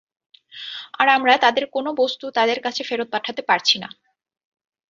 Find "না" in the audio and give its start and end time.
3.77-3.89